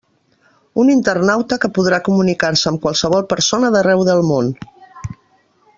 Un 0.83 0.87
internauta 0.93 1.59
que 1.65 1.69
podrà 1.75 1.99
comunicar-se 2.07 2.71
amb 2.71 2.81
qualsevol 2.87 3.29
persona 3.35 3.73
d'arreu 3.77 4.03
del 4.09 4.25
món. 4.31 4.51